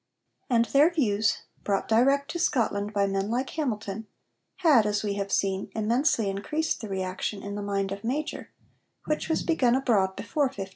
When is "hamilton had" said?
3.51-4.87